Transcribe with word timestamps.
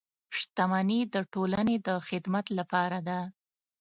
•شتمني 0.37 0.99
د 1.13 1.15
ټولنې 1.33 1.75
د 1.87 1.89
خدمت 2.07 2.45
لپاره 2.59 2.97
ده. 3.07 3.19